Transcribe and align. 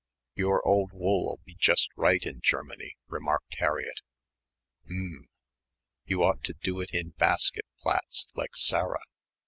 "Your 0.33 0.67
old 0.67 0.89
wool'll 0.93 1.39
be 1.45 1.53
just 1.53 1.89
right 1.95 2.23
in 2.23 2.41
Germany," 2.41 2.95
remarked 3.07 3.53
Harriett. 3.59 4.01
"Mm." 4.91 5.27
"You 6.05 6.23
ought 6.23 6.43
to 6.45 6.55
do 6.59 6.79
it 6.81 6.89
in 6.91 7.09
basket 7.11 7.65
plaits 7.83 8.25
like 8.33 8.55
Sarah." 8.55 9.03